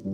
Nasıl 0.00 0.12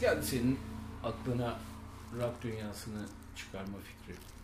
geldi 0.00 0.26
senin 0.26 0.58
aklına 1.04 1.58
rock 2.16 2.42
dünyasını 2.42 3.06
çıkarma 3.36 3.78
fikri? 3.78 4.37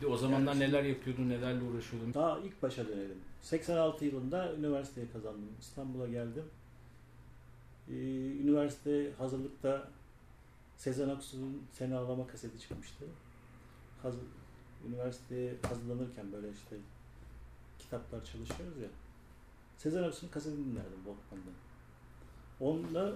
De 0.00 0.06
o 0.06 0.16
zamanlar 0.16 0.52
Yani- 0.54 0.60
neler 0.64 0.84
yapıyordun, 0.84 1.28
nelerle 1.28 1.62
uğraşıyordun? 1.64 2.14
Daha 2.14 2.38
ilk 2.38 2.62
başa 2.62 2.88
dönelim. 2.88 3.18
86 3.40 4.04
yılında 4.04 4.54
üniversiteyi 4.54 5.06
kazandım. 5.12 5.50
İstanbul'a 5.60 6.08
geldim. 6.08 6.44
Ee, 7.88 7.92
üniversite 8.42 9.12
hazırlıkta 9.18 9.88
Sezen 10.76 11.08
Aksu'nun 11.08 11.62
Seni 11.72 11.94
Ağlama 11.94 12.26
kaseti 12.26 12.60
çıkmıştı. 12.60 13.04
Hazır, 14.02 14.20
üniversiteye 14.88 15.54
hazırlanırken 15.68 16.32
böyle 16.32 16.50
işte 16.52 16.76
kitaplar 17.78 18.24
çalışıyoruz 18.24 18.78
ya. 18.82 18.88
Sezen 19.78 20.02
Aksu'nun 20.02 20.30
kasetini 20.32 20.64
dinlerdim 20.66 20.98
Walkman'dan. 21.04 21.54
Onunla, 22.60 23.14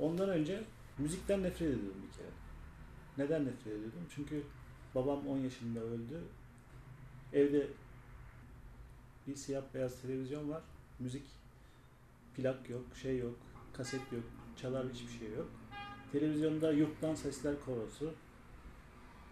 ondan 0.00 0.28
önce 0.28 0.64
müzikten 0.98 1.42
nefret 1.42 1.62
ediyordum 1.62 2.02
bir 2.08 2.16
kere. 2.16 2.28
Neden 3.18 3.44
nefret 3.44 3.66
ediyordum? 3.66 4.06
Çünkü 4.14 4.42
babam 4.94 5.28
10 5.28 5.38
yaşında 5.38 5.80
öldü. 5.80 6.22
Evde 7.32 7.66
bir 9.26 9.34
siyah 9.36 9.62
beyaz 9.74 10.02
televizyon 10.02 10.48
var. 10.50 10.62
Müzik 10.98 11.22
plak 12.36 12.70
yok, 12.70 12.84
şey 13.02 13.18
yok, 13.18 13.36
kaset 13.72 14.12
yok, 14.12 14.24
çalar 14.56 14.86
hiçbir 14.92 15.18
şey 15.18 15.30
yok. 15.30 15.48
Televizyonda 16.12 16.72
Yurttan 16.72 17.14
Sesler 17.14 17.60
Korosu. 17.60 18.14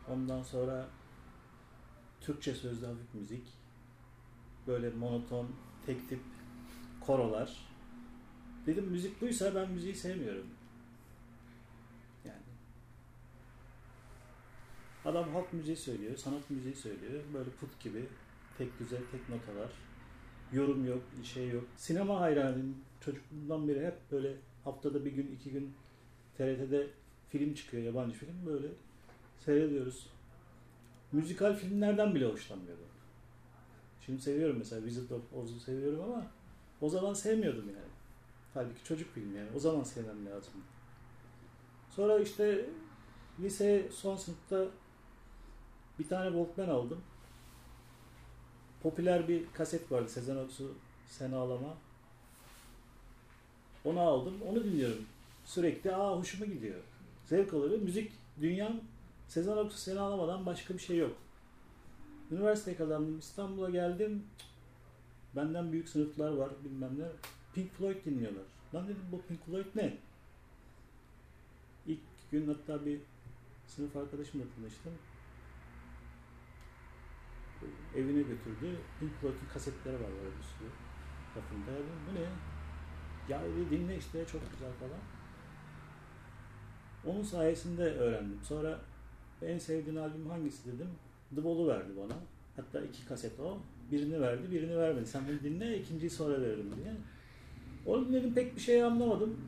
Ondan 0.09 0.43
sonra 0.43 0.89
Türkçe 2.21 2.55
sözlü 2.55 2.87
hafif 2.87 3.15
müzik. 3.15 3.43
Böyle 4.67 4.91
monoton, 4.91 5.49
tek 5.87 6.09
tip 6.09 6.21
korolar. 7.01 7.67
Dedim 8.67 8.85
müzik 8.85 9.21
buysa 9.21 9.55
ben 9.55 9.71
müziği 9.71 9.95
sevmiyorum. 9.95 10.47
Yani 12.25 12.43
Adam 15.07 15.35
halk 15.35 15.53
müziği 15.53 15.77
söylüyor, 15.77 16.17
sanat 16.17 16.51
müziği 16.51 16.75
söylüyor. 16.75 17.23
Böyle 17.35 17.51
put 17.51 17.81
gibi 17.81 18.05
tek 18.59 18.79
düze, 18.79 18.97
tek 19.13 19.29
notalar. 19.29 19.71
Yorum 20.53 20.87
yok, 20.87 21.03
şey 21.25 21.49
yok. 21.49 21.65
Sinema 21.77 22.21
hayranıyım. 22.21 22.77
Çocukluğumdan 23.01 23.69
beri 23.69 23.87
hep 23.87 23.95
böyle 24.13 24.37
haftada 24.65 25.05
bir 25.05 25.13
gün, 25.13 25.27
iki 25.35 25.51
gün 25.51 25.75
TRT'de 26.37 26.87
film 27.29 27.55
çıkıyor, 27.55 27.83
yabancı 27.83 28.17
film. 28.17 28.47
Böyle 28.47 28.69
seyrediyoruz. 29.39 30.11
Müzikal 31.13 31.55
filmlerden 31.55 32.15
bile 32.15 32.27
hoşlanmıyordum. 32.27 32.87
Şimdi 34.07 34.23
seviyorum 34.23 34.57
mesela 34.59 34.85
Visit 34.85 35.13
of 35.13 35.33
Oz'u 35.35 35.61
seviyorum 35.61 36.01
ama 36.05 36.27
o 36.81 36.89
zaman 36.89 37.15
sevmiyordum 37.15 37.69
yani. 37.69 37.91
Halbuki 38.55 38.85
çocuk 38.85 39.15
filmi 39.15 39.39
yani. 39.39 39.49
O 39.57 39.61
zaman 39.61 39.83
sevmem 39.83 40.27
lazım. 40.27 40.53
Sonra 41.91 42.19
işte 42.19 42.71
lise 43.41 43.89
son 43.93 44.17
sınıfta 44.17 44.67
bir 45.99 46.09
tane 46.09 46.27
Walkman 46.27 46.75
aldım. 46.75 47.01
Popüler 48.83 49.29
bir 49.29 49.43
kaset 49.55 49.93
vardı. 49.93 50.09
Sezen 50.09 50.37
Aksu 50.37 50.75
Sen 51.07 51.33
Ağlama. 51.33 51.75
Onu 53.85 54.01
aldım. 54.01 54.35
Onu 54.49 54.65
dinliyorum. 54.65 55.07
Sürekli 55.45 55.95
aa 55.95 56.19
hoşuma 56.19 56.47
gidiyor. 56.47 56.81
Zevk 57.25 57.55
alıyorum. 57.55 57.85
Müzik 57.85 58.13
dünyam 58.41 58.81
Sezen 59.29 59.57
Aksu 59.57 59.79
Sen 59.79 59.97
Ağlamadan 59.97 60.47
başka 60.47 60.75
bir 60.75 60.79
şey 60.79 60.97
yok. 60.97 61.17
Üniversiteye 62.31 62.77
kazandım. 62.77 63.19
İstanbul'a 63.19 63.71
geldim. 63.71 64.23
Benden 65.37 65.73
büyük 65.73 65.89
sınıflar 65.89 66.33
var 66.33 66.51
bilmem 66.65 66.99
ne. 66.99 67.05
Pink 67.55 67.73
Floyd 67.73 68.05
dinliyorlar. 68.05 68.45
Lan 68.75 68.85
dedim 68.89 69.05
bu 69.13 69.23
Pink 69.23 69.47
Floyd 69.47 69.67
ne? 69.75 69.97
İlk 71.87 72.01
gün 72.31 72.47
hatta 72.47 72.87
bir 72.87 72.99
sınıf 73.67 73.97
arkadaşımla 73.97 74.45
tanıştım. 74.57 74.93
Evine 77.97 78.23
götürdü. 78.23 78.77
Pink 79.01 79.13
Floyd'un 79.21 79.49
kasetleri 79.53 79.95
var 79.95 80.11
böyle 80.23 80.37
bir 80.39 80.43
sürü 80.43 80.69
rafında. 81.37 81.71
Bu 82.11 82.15
ne? 82.15 82.27
Ya 83.29 83.43
dedi, 83.43 83.71
dinle 83.71 83.97
işte 83.97 84.27
çok 84.27 84.41
güzel 84.53 84.73
falan. 84.73 85.01
Onun 87.07 87.23
sayesinde 87.23 87.83
öğrendim. 87.83 88.39
Sonra 88.43 88.81
en 89.43 89.59
sevdiğin 89.59 89.97
albüm 89.97 90.31
hangisi 90.31 90.73
dedim. 90.73 90.89
The 91.31 91.37
Wall'u 91.37 91.69
verdi 91.69 91.93
bana. 91.97 92.19
Hatta 92.57 92.81
iki 92.81 93.07
kaset 93.07 93.41
o. 93.41 93.59
Birini 93.93 94.21
verdi, 94.21 94.51
birini 94.51 94.79
vermedi. 94.79 95.07
Sen 95.07 95.23
bunu 95.29 95.41
dinle, 95.41 95.79
ikinciyi 95.79 96.11
sonra 96.11 96.41
veririm 96.41 96.75
diye. 96.77 96.95
Onu 97.87 98.09
dinledim 98.09 98.35
pek 98.35 98.57
bir 98.57 98.61
şey 98.61 98.83
anlamadım. 98.83 99.41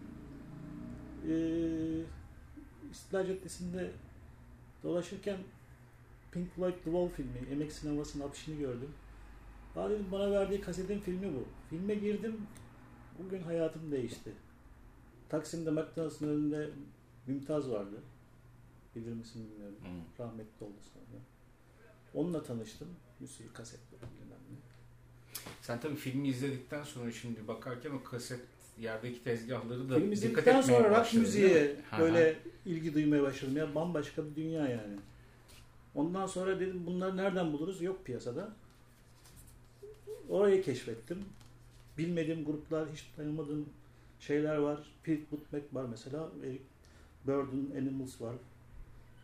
Ee, 1.29 2.03
İstiklal 2.91 3.27
Caddesi'nde 3.27 3.91
dolaşırken 4.83 5.37
Pink 6.33 6.55
Floyd 6.55 6.75
The 6.75 6.85
Wall 6.85 7.09
filmi, 7.09 7.39
Emek 7.53 7.73
Sineması'nın 7.73 8.25
afişini 8.29 8.59
gördüm. 8.59 8.91
Daha 9.75 9.91
dedim 9.91 10.07
bana 10.13 10.33
verdiği 10.33 10.61
kasetin 10.61 11.01
filmi 11.01 11.35
bu. 11.35 11.45
Filme 11.71 11.95
girdim, 11.95 12.37
bugün 13.19 13.43
hayatım 13.43 13.93
değişti. 13.93 14.33
Taksim'de 15.29 15.71
McDonald's'ın 15.71 16.29
önünde 16.29 16.71
Mümtaz 17.27 17.71
vardı. 17.71 17.97
Bilir 18.97 19.13
misin 19.13 19.51
bilmiyorum. 19.51 19.77
Hı. 19.83 20.23
Rahmetli 20.23 20.65
oldu 20.67 20.77
sonra. 20.93 21.23
Onunla 22.15 22.43
tanıştım. 22.43 22.89
Bir 23.21 23.27
sürü 23.27 23.53
kaset 23.53 23.81
bilmem 23.93 24.39
ne. 24.51 24.57
Sen 25.63 25.81
tabii 25.81 25.97
filmi 25.97 26.29
izledikten 26.29 26.83
sonra 26.83 27.13
şimdi 27.13 27.49
bakarken 27.49 27.91
o 27.91 28.03
kaset 28.03 28.41
yerdeki 28.79 29.25
tezgahları 29.25 29.91
da 29.91 29.95
Film 29.95 30.05
dikkat 30.05 30.19
izledikten 30.19 30.61
sonra 30.61 31.01
rock 31.01 31.15
müziğe 31.15 31.77
böyle 31.99 32.37
ilgi 32.67 32.95
duymaya 32.95 33.23
başladım. 33.23 33.57
Ya 33.57 33.75
bambaşka 33.75 34.25
bir 34.31 34.37
dünya 34.37 34.69
yani. 34.69 34.97
Ondan 35.95 36.27
sonra 36.27 36.61
dedim 36.61 36.87
bunları 36.87 37.17
nereden 37.17 37.53
buluruz? 37.53 37.83
Yok 37.83 38.07
piyasada. 38.07 38.53
Orayı 40.29 40.63
keşfettim. 40.63 41.25
Bilmediğim 41.99 42.45
gruplar, 42.45 42.89
hiç 42.93 43.05
tanımadığım 43.17 43.67
şeyler 44.21 44.57
var. 44.57 44.79
Pete 45.03 45.31
Butmec 45.33 45.65
var 45.73 45.87
mesela. 45.91 46.29
Eric 46.45 46.63
Burdon 47.27 47.71
Animals 47.77 48.21
var. 48.21 48.35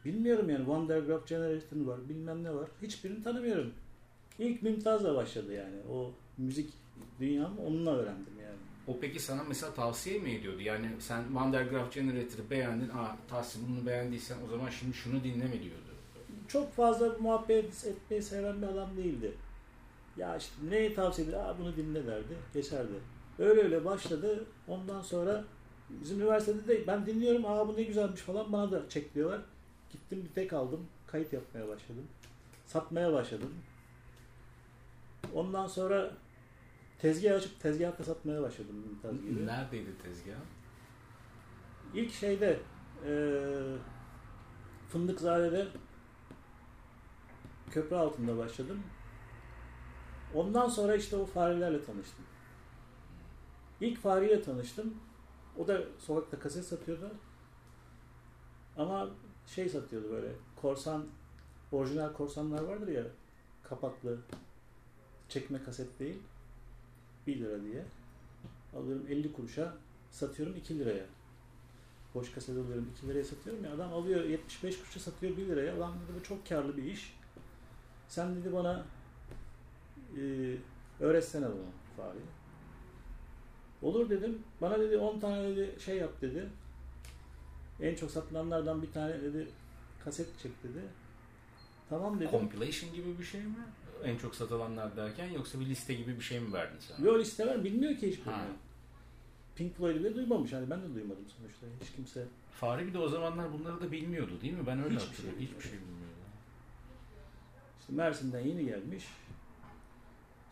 Bilmiyorum 0.04 0.50
yani. 0.50 0.58
Wondergraph 0.58 1.26
Generation 1.26 1.86
var. 1.86 2.08
Bilmem 2.08 2.44
ne 2.44 2.54
var. 2.54 2.69
Hiçbirini 2.82 3.22
tanımıyorum. 3.22 3.72
İlk 4.38 4.62
Mümtaz'la 4.62 5.14
başladı 5.14 5.53
yani. 5.53 5.76
O 5.92 6.12
müzik 6.38 6.70
dünyamı 7.20 7.60
onunla 7.60 7.91
öğrendim 7.97 8.34
yani. 8.42 8.58
O 8.86 9.00
peki 9.00 9.20
sana 9.20 9.44
mesela 9.44 9.74
tavsiye 9.74 10.19
mi 10.19 10.30
ediyordu? 10.30 10.60
Yani 10.60 10.86
sen 10.98 11.22
Wondergraph 11.24 11.92
Generator'ı 11.94 12.50
beğendin. 12.50 12.88
Aa 12.88 13.16
Tahsin 13.28 13.69
bunu 13.69 13.86
beğendiysen 13.86 14.36
o 14.47 14.50
zaman 14.50 14.70
şimdi 14.70 14.94
şunu 14.94 15.24
dinle 15.24 15.44
mi 15.44 15.62
diyordu? 15.62 15.84
Çok 16.49 16.72
fazla 16.72 17.16
muhabbet 17.21 17.84
etmeyi 17.87 18.22
seven 18.22 18.62
bir 18.62 18.66
adam 18.66 18.97
değildi. 18.97 19.32
Ya 20.16 20.37
işte 20.37 20.55
neyi 20.71 20.94
tavsiye 20.94 21.27
ediyor? 21.28 21.44
Aa 21.44 21.59
bunu 21.59 21.77
dinle 21.77 22.06
derdi. 22.06 22.37
Geçerdi. 22.55 22.93
Öyle 23.38 23.62
öyle 23.62 23.84
başladı. 23.84 24.44
Ondan 24.69 25.03
sonra 25.03 25.44
bizim 25.91 26.21
üniversitede 26.21 26.69
de 26.69 26.87
ben 26.87 27.06
dinliyorum. 27.06 27.47
Aa 27.47 27.69
bu 27.69 27.77
ne 27.77 27.83
güzelmiş 27.83 28.21
falan 28.21 28.53
bana 28.53 28.72
da 28.72 28.88
çek 28.88 29.15
diyorlar. 29.15 29.41
Gittim 29.91 30.25
bir 30.25 30.34
tek 30.34 30.53
aldım. 30.53 30.87
Kayıt 31.06 31.33
yapmaya 31.33 31.69
başladım. 31.69 32.04
Satmaya 32.66 33.12
başladım. 33.12 33.54
Ondan 35.34 35.66
sonra 35.66 36.10
tezgah 36.98 37.34
açıp 37.34 37.60
tezgahta 37.60 38.04
satmaya 38.04 38.42
başladım 38.42 38.98
gibi. 39.28 39.47
Neredeydi 39.47 39.98
tezgah? 40.03 40.34
İlk 41.95 42.13
şeyde 42.13 42.59
eee 43.07 43.77
Fındıkzade'de 44.89 45.66
köprü 47.74 47.97
altında 47.97 48.38
başladım. 48.38 48.82
Ondan 50.34 50.68
sonra 50.68 50.97
işte 50.97 51.16
o 51.16 51.26
farelerle 51.26 51.84
tanıştım. 51.84 52.24
İlk 53.80 53.98
fareyle 53.98 54.42
tanıştım. 54.42 54.94
O 55.59 55.68
da 55.68 55.82
sokakta 55.98 56.38
kaset 56.38 56.65
satıyordu. 56.65 57.10
Ama 58.76 59.10
şey 59.47 59.68
satıyordu 59.68 60.10
böyle 60.10 60.32
korsan, 60.56 61.06
orijinal 61.72 62.12
korsanlar 62.12 62.62
vardır 62.62 62.88
ya 62.88 63.04
kapaklı 63.62 64.18
çekme 65.28 65.62
kaset 65.62 66.00
değil. 66.00 66.22
1 67.27 67.41
lira 67.41 67.62
diye. 67.62 67.84
Alıyorum 68.77 69.06
50 69.09 69.32
kuruşa 69.32 69.77
satıyorum 70.10 70.56
2 70.56 70.78
liraya 70.78 71.06
boş 72.15 72.32
kaset 72.32 72.59
alıyorum 72.59 72.91
2 72.98 73.09
liraya 73.09 73.24
satıyorum 73.24 73.65
ya 73.65 73.74
adam 73.74 73.92
alıyor 73.92 74.24
75 74.24 74.78
kuruşa 74.78 75.00
satıyor 75.00 75.36
1 75.36 75.47
liraya. 75.47 75.77
Dedi 75.77 76.18
bu 76.20 76.22
çok 76.22 76.48
karlı 76.48 76.77
bir 76.77 76.82
iş. 76.82 77.23
Sen 78.15 78.37
dedi 78.37 78.53
bana 78.53 78.84
e, 80.16 80.22
Öğretsene 81.01 81.47
bunu 81.47 81.66
Fahri. 81.97 82.19
Olur 83.83 84.11
dedim. 84.11 84.39
Bana 84.61 84.81
dedi 84.81 84.97
10 84.97 85.19
tane 85.19 85.57
dedi 85.57 85.81
şey 85.81 85.97
yap 85.97 86.21
dedi. 86.21 86.49
En 87.81 87.95
çok 87.95 88.11
satılanlardan 88.11 88.83
bir 88.83 88.93
tane 88.93 89.22
dedi 89.22 89.49
kaset 90.05 90.39
çek 90.43 90.53
dedi. 90.65 90.81
Tamam 91.89 92.21
dedim. 92.21 92.31
Compilation 92.31 92.93
gibi 92.95 93.19
bir 93.19 93.25
şey 93.25 93.41
mi? 93.41 93.57
En 94.05 94.16
çok 94.19 94.34
satılanlar 94.34 94.97
derken 94.97 95.31
yoksa 95.31 95.61
bir 95.61 95.66
liste 95.66 95.95
gibi 95.95 96.16
bir 96.16 96.25
şey 96.25 96.41
mi 96.41 96.53
verdin 96.53 96.78
sen? 96.81 97.05
Yok 97.05 97.19
liste 97.19 97.47
var 97.47 97.65
bilmiyor 97.65 97.97
ki 97.97 98.09
hiçbirini. 98.09 98.53
Pink 99.57 99.77
Floyd'u 99.77 99.99
bile 100.01 100.15
duymamış. 100.15 100.53
Hani 100.53 100.71
ben 100.71 100.83
de 100.83 100.95
duymadım 100.95 101.25
sonuçta. 101.39 101.66
Hiç 101.81 101.97
kimse. 101.97 102.27
Fahri 102.53 102.87
bir 102.87 102.95
de 102.95 102.99
o 102.99 103.09
zamanlar 103.09 103.53
bunları 103.53 103.81
da 103.81 103.93
bilmiyordu 103.93 104.33
değil 104.43 104.53
mi? 104.55 104.66
Ben 104.66 104.84
öyle 104.84 104.95
Hiçbir 104.95 105.07
hatırlıyorum. 105.09 105.39
şey 105.41 105.49
Hiçbir 105.49 105.63
şey 105.63 105.72
bilmiyordu. 105.72 106.03
Mersin'den 107.92 108.41
yeni 108.41 108.65
gelmiş. 108.65 109.04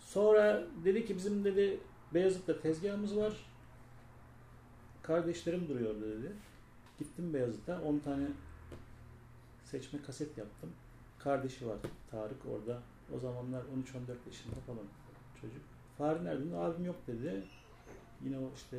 Sonra 0.00 0.62
dedi 0.84 1.06
ki 1.06 1.16
bizim 1.16 1.44
dedi 1.44 1.80
Beyazıt'ta 2.14 2.60
tezgahımız 2.60 3.16
var. 3.16 3.32
Kardeşlerim 5.02 5.68
duruyordu 5.68 6.00
dedi. 6.00 6.32
Gittim 6.98 7.34
Beyazıt'a 7.34 7.82
10 7.82 7.98
tane 7.98 8.26
seçme 9.64 10.02
kaset 10.02 10.38
yaptım. 10.38 10.70
Kardeşi 11.18 11.66
var 11.66 11.76
Tarık 12.10 12.46
orada. 12.46 12.82
O 13.16 13.18
zamanlar 13.18 13.60
13-14 13.60 13.64
yaşında 14.26 14.54
falan 14.66 14.84
çocuk. 15.40 15.62
Fahri 15.98 16.24
nerede? 16.24 16.56
Abim 16.56 16.84
yok 16.84 16.96
dedi. 17.06 17.42
Yine 18.24 18.38
o 18.38 18.50
işte 18.56 18.76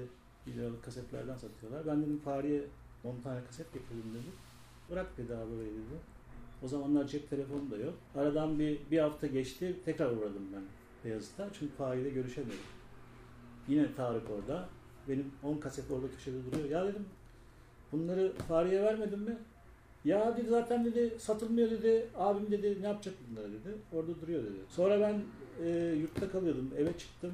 1 0.48 0.54
liralık 0.54 0.84
kasetlerden 0.84 1.38
satıyorlar. 1.38 1.88
Ben 1.88 2.02
dedim 2.02 2.20
Fahri'ye 2.26 2.64
10 3.04 3.22
tane 3.22 3.46
kaset 3.46 3.74
getirdim 3.74 4.14
dedi. 4.14 4.32
Bırak 4.90 5.18
dedi 5.18 5.36
abi 5.36 5.54
orayı 5.54 5.72
dedi. 5.72 6.13
O 6.64 6.68
zamanlar 6.68 7.08
cep 7.08 7.30
telefonu 7.30 7.72
da 7.72 7.78
yok. 7.78 7.94
Aradan 8.16 8.60
bir, 8.60 8.80
bir 8.92 9.00
hafta 9.00 9.28
geçti. 9.28 9.76
Tekrar 9.86 10.12
uğradım 10.12 10.48
ben 10.56 10.64
Beyazıt'a. 11.06 11.50
Çünkü 11.60 11.74
Fahri'yle 11.74 12.10
görüşemedim. 12.10 12.58
Yine 13.68 13.96
Tarık 13.96 14.30
orada. 14.30 14.70
Benim 15.10 15.32
10 15.44 15.58
kaset 15.58 15.92
orada 15.92 16.12
köşede 16.12 16.38
duruyor. 16.46 16.70
Ya 16.70 16.88
dedim 16.88 17.06
bunları 17.92 18.34
Fahri'ye 18.48 18.84
vermedin 18.84 19.20
mi? 19.20 19.38
Ya 20.06 20.38
dedi 20.38 20.50
zaten 20.50 20.86
dedi 20.86 21.20
satılmıyor 21.20 21.72
dedi. 21.72 22.08
Abim 22.18 22.52
dedi 22.52 22.82
ne 22.82 22.88
yapacak 22.88 23.16
bunları 23.30 23.52
dedi. 23.52 23.76
Orada 23.94 24.22
duruyor 24.22 24.44
dedi. 24.44 24.60
Sonra 24.70 25.02
ben 25.02 25.22
e, 25.66 25.96
yurtta 26.02 26.32
kalıyordum. 26.32 26.72
Eve 26.78 26.98
çıktım. 26.98 27.34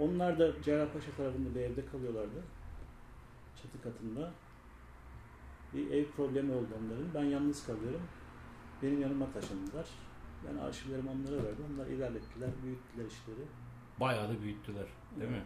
Onlar 0.00 0.38
da 0.38 0.62
Cerrahpaşa 0.62 1.10
tarafında 1.16 1.54
bir 1.54 1.60
evde 1.60 1.86
kalıyorlardı. 1.86 2.42
Çatı 3.62 3.82
katında. 3.82 4.30
Bir 5.76 5.90
ev 5.90 6.04
problemi 6.04 6.52
oldu 6.52 6.68
onların. 6.84 7.14
Ben 7.14 7.24
yalnız 7.24 7.66
kalıyorum. 7.66 8.02
Benim 8.82 9.00
yanıma 9.00 9.32
taşındılar. 9.32 9.86
Ben 10.48 10.58
arşivlerimi 10.58 11.10
onlara 11.10 11.44
verdim. 11.44 11.64
Onlar 11.74 11.86
ilerlettiler, 11.86 12.50
büyüttüler 12.64 13.04
işleri. 13.04 13.46
Bayağı 14.00 14.28
da 14.28 14.42
büyüttüler. 14.42 14.86
Değil 15.20 15.30
mi? 15.30 15.42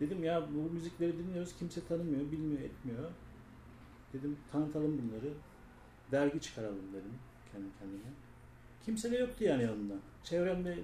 Dedim 0.00 0.24
ya 0.24 0.48
bu 0.54 0.72
müzikleri 0.72 1.18
dinliyoruz. 1.18 1.56
Kimse 1.58 1.86
tanımıyor, 1.86 2.32
bilmiyor, 2.32 2.60
etmiyor. 2.60 3.10
Dedim 4.12 4.36
tanıtalım 4.52 5.02
bunları. 5.02 5.32
Dergi 6.12 6.40
çıkaralım 6.40 6.92
dedim 6.92 7.12
kendi 7.52 7.66
kendime. 7.78 8.12
Kimse 8.84 9.12
de 9.12 9.16
yoktu 9.18 9.44
yani 9.44 9.62
yanımda. 9.62 9.94
Çevremde 10.24 10.78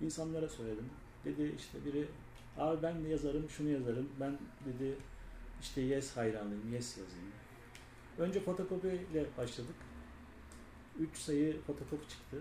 insanlara 0.00 0.48
söyledim. 0.48 0.90
Dedi 1.24 1.54
işte 1.56 1.78
biri 1.84 2.08
abi 2.58 2.82
ben 2.82 3.04
de 3.04 3.08
yazarım, 3.08 3.48
şunu 3.48 3.68
yazarım. 3.68 4.08
Ben 4.20 4.38
dedi 4.66 4.94
işte 5.60 5.80
Yes 5.80 6.16
hayranıyım, 6.16 6.72
Yes 6.72 6.98
yazayım. 6.98 7.32
Önce 8.18 8.40
fotokopiyle 8.40 9.26
başladık. 9.38 9.74
3 10.98 11.16
sayı 11.16 11.60
fotokopi 11.62 12.08
çıktı. 12.08 12.36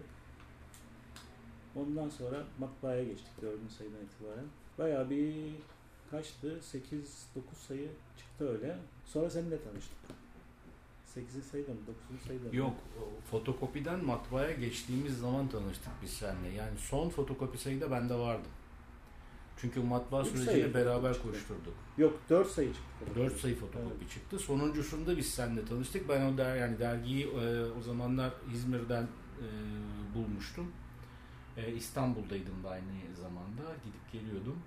Ondan 1.75 2.09
sonra 2.09 2.43
matbaaya 2.59 3.03
geçtik 3.03 3.41
4. 3.41 3.71
sayıdan 3.77 3.99
itibaren. 4.05 4.45
Bayağı 4.77 5.09
bir 5.09 5.35
kaçtı? 6.11 6.59
8-9 6.73 7.01
sayı 7.67 7.89
çıktı 8.17 8.49
öyle. 8.49 8.77
Sonra 9.05 9.29
seninle 9.29 9.63
tanıştık. 9.63 9.97
8. 11.05 11.43
sayıda 11.43 11.71
mı? 11.71 11.79
9. 12.11 12.27
sayıda 12.27 12.49
mı? 12.49 12.55
Yok, 12.55 12.75
fotokopiden 13.31 14.05
matbaaya 14.05 14.51
geçtiğimiz 14.51 15.19
zaman 15.19 15.47
tanıştık 15.47 15.91
biz 16.01 16.13
seninle. 16.13 16.49
Yani 16.49 16.77
son 16.77 17.09
fotokopi 17.09 17.57
sayıda 17.57 17.91
bende 17.91 18.13
vardım. 18.15 18.51
Çünkü 19.61 19.79
matbaa 19.79 20.21
Üç 20.23 20.39
sayı 20.39 20.73
beraber 20.73 21.13
çıktı. 21.13 21.31
koşturduk. 21.31 21.73
Yok 21.97 22.19
4 22.29 22.47
sayı 22.51 22.73
çıktı. 22.73 23.15
4 23.15 23.37
sayı 23.37 23.55
fotokopi 23.55 24.09
çıktı. 24.09 24.39
Sonuncusunda 24.39 25.17
biz 25.17 25.29
seninle 25.29 25.65
tanıştık. 25.65 26.09
Ben 26.09 26.33
o 26.33 26.37
der 26.37 26.55
yani 26.55 26.79
dergiyi 26.79 27.25
e, 27.27 27.63
o 27.79 27.81
zamanlar 27.81 28.33
İzmir'den 28.53 29.03
e, 29.03 29.45
bulmuştum. 30.15 30.71
E, 31.57 31.73
İstanbul'daydım 31.73 32.63
da 32.63 32.69
aynı 32.69 33.15
zamanda. 33.21 33.61
Gidip 33.85 34.11
geliyordum. 34.11 34.59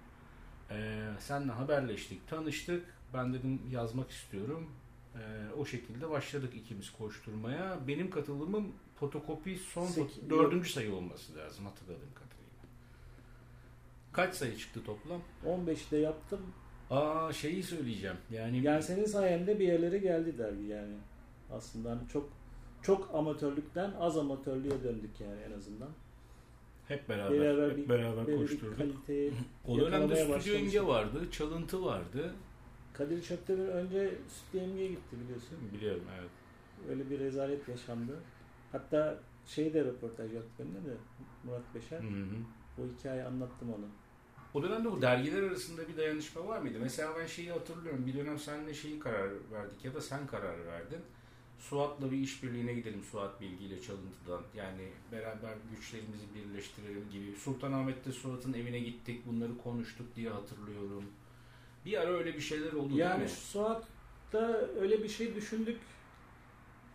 E, 0.71 1.03
seninle 1.19 1.53
haberleştik, 1.53 2.29
tanıştık. 2.29 2.85
Ben 3.15 3.35
dedim 3.35 3.61
yazmak 3.71 4.11
istiyorum. 4.11 4.67
E, 5.15 5.21
o 5.59 5.65
şekilde 5.67 6.11
başladık 6.11 6.53
ikimiz 6.57 6.91
koşturmaya. 6.93 7.79
Benim 7.89 8.11
katılımım 8.11 8.73
fotokopi 9.01 9.59
son 9.59 9.87
Seki- 9.87 10.31
dördüncü 10.31 10.71
sayı 10.73 10.95
olması 10.95 11.37
lazım 11.37 11.65
hatırladığım 11.67 12.15
kadarıyla. 12.15 12.30
Kaç 14.13 14.35
sayı 14.35 14.57
çıktı 14.57 14.81
toplam? 14.85 15.21
15'te 15.47 15.97
yaptım. 15.97 16.41
Aa 16.91 17.33
şeyi 17.33 17.63
söyleyeceğim. 17.63 18.17
Yani, 18.31 18.63
Yani 18.63 18.83
senin 18.83 19.05
sayende 19.05 19.59
bir 19.59 19.67
yerlere 19.69 19.99
geldi 19.99 20.39
dergi 20.39 20.65
yani. 20.67 20.95
Aslında 21.53 21.91
hani 21.91 22.09
çok 22.13 22.29
çok 22.83 23.15
amatörlükten 23.15 23.91
az 24.01 24.19
amatörlüğe 24.19 24.85
döndük 24.85 25.21
yani 25.21 25.41
en 25.41 25.53
azından. 25.59 25.89
hep 26.89 27.09
beraber, 27.09 27.41
Beraber 27.41 27.71
hep 27.71 27.77
bir- 27.77 27.89
beraber 27.89 28.27
bir 28.27 28.37
koşturduk. 28.37 28.79
kaliteyi 28.79 29.33
O 29.69 29.79
dönemde 29.79 30.41
Stüdyo. 30.41 30.59
İmge 30.59 30.87
vardı, 30.87 31.31
Çalıntı 31.31 31.85
vardı. 31.85 32.33
Kadir 32.93 33.23
Çöptemir 33.23 33.69
önce 33.69 34.15
Sütlü 34.29 34.59
Emge'ye 34.59 34.89
gitti 34.89 35.17
biliyorsun. 35.25 35.59
Biliyorum 35.75 36.03
evet. 36.21 36.31
Öyle 36.91 37.11
bir 37.11 37.19
rezalet 37.19 37.69
yaşandı. 37.69 38.13
Hatta 38.73 39.19
şey 39.47 39.75
de 39.75 39.85
röportaj 39.85 40.33
yaptı 40.35 40.51
benimle 40.59 40.91
de 40.91 40.95
Murat 41.45 41.63
Beşer. 41.75 41.99
Hı 42.01 42.07
hı. 42.09 42.37
O 42.79 42.83
hikayeyi 42.99 43.25
anlattım 43.25 43.69
ona. 43.69 43.87
O 44.55 44.63
dönemde 44.63 44.93
bu 44.93 45.03
dergiler 45.03 45.43
arasında 45.43 45.89
bir 45.89 45.97
dayanışma 45.97 46.47
var 46.49 46.59
mıydı? 46.59 46.79
Mesela 46.81 47.13
ben 47.19 47.27
şeyi 47.27 47.53
hatırlıyorum. 47.53 48.07
Bir 48.07 48.15
dönem 48.15 48.39
seninle 48.39 48.75
şeyi 48.75 48.99
karar 48.99 49.31
verdik 49.53 49.85
ya 49.85 49.95
da 49.95 50.01
sen 50.01 50.27
karar 50.27 50.67
verdin. 50.67 51.01
Suat'la 51.59 52.11
bir 52.11 52.17
işbirliğine 52.17 52.73
gidelim 52.73 53.03
Suat 53.05 53.41
Bilgi 53.41 53.65
ile 53.65 53.83
Çalıntı'dan. 53.83 54.43
Yani 54.57 54.89
beraber 55.13 55.55
güçlerimizi 55.71 56.25
birleştirelim 56.35 57.11
gibi. 57.13 57.37
Sultanahmet'te 57.37 58.13
Suat'ın 58.13 58.53
evine 58.53 58.79
gittik. 58.79 59.27
Bunları 59.27 59.59
konuştuk 59.59 60.07
diye 60.17 60.31
hatırlıyorum. 60.31 61.05
Bir 61.85 62.01
ara 62.01 62.11
öyle 62.11 62.35
bir 62.35 62.41
şeyler 62.41 62.73
oldu 62.73 62.97
Yani 62.97 63.21
değil 63.21 63.31
mi? 63.31 63.37
Suat'ta 63.37 64.47
öyle 64.81 65.03
bir 65.03 65.09
şey 65.09 65.35
düşündük. 65.35 65.81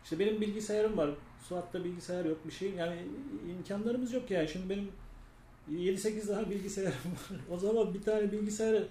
İşte 0.03 0.19
benim 0.19 0.41
bilgisayarım 0.41 0.97
var. 0.97 1.09
Suat'ta 1.43 1.83
bilgisayar 1.83 2.25
yok 2.25 2.37
bir 2.47 2.51
şey. 2.51 2.73
Yani 2.73 3.03
imkanlarımız 3.49 4.13
yok 4.13 4.31
yani. 4.31 4.47
Şimdi 4.47 4.69
benim 4.69 4.91
7-8 5.71 6.27
daha 6.27 6.49
bilgisayarım 6.49 6.93
var. 7.11 7.39
O 7.51 7.57
zaman 7.57 7.93
bir 7.93 8.01
tane 8.01 8.31
bilgisayarı 8.31 8.87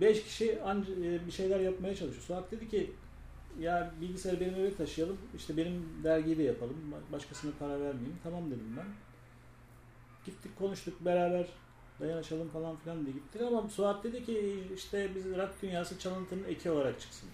5 0.00 0.24
kişi 0.24 0.50
e, 0.52 1.26
bir 1.26 1.32
şeyler 1.32 1.60
yapmaya 1.60 1.94
çalışıyor. 1.94 2.22
Suat 2.22 2.52
dedi 2.52 2.68
ki 2.68 2.90
ya 3.60 3.94
bilgisayarı 4.00 4.40
benim 4.40 4.54
eve 4.54 4.74
taşıyalım. 4.74 5.18
İşte 5.36 5.56
benim 5.56 5.84
dergiyi 6.04 6.38
de 6.38 6.42
yapalım. 6.42 6.76
Başkasına 7.12 7.50
para 7.58 7.80
vermeyeyim. 7.80 8.18
Tamam 8.22 8.46
dedim 8.46 8.76
ben. 8.76 8.86
Gittik 10.26 10.56
konuştuk 10.58 11.04
beraber 11.04 11.46
dayanışalım 12.00 12.48
falan 12.48 12.76
filan 12.76 13.06
diye 13.06 13.12
gittik 13.14 13.42
ama 13.42 13.68
Suat 13.68 14.04
dedi 14.04 14.24
ki 14.24 14.64
işte 14.74 15.10
biz 15.14 15.24
rock 15.24 15.62
dünyası 15.62 15.98
çalıntının 15.98 16.44
eki 16.44 16.70
olarak 16.70 17.00
çıksın. 17.00 17.28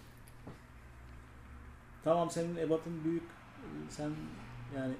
Tamam 2.04 2.30
senin 2.30 2.56
ebatın 2.56 3.04
büyük 3.04 3.24
sen 3.90 4.10
yani 4.76 4.94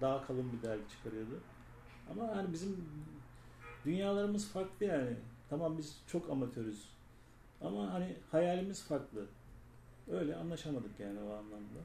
daha 0.00 0.26
kalın 0.26 0.52
bir 0.52 0.68
dergi 0.68 0.82
çıkarıyordu. 0.90 1.40
Ama 2.10 2.36
hani 2.36 2.52
bizim 2.52 2.84
dünyalarımız 3.84 4.48
farklı 4.48 4.86
yani. 4.86 5.16
Tamam 5.50 5.78
biz 5.78 5.96
çok 6.06 6.30
amatörüz. 6.30 6.88
Ama 7.60 7.92
hani 7.92 8.16
hayalimiz 8.30 8.84
farklı. 8.84 9.26
Öyle 10.10 10.36
anlaşamadık 10.36 11.00
yani 11.00 11.18
o 11.20 11.32
anlamda. 11.32 11.80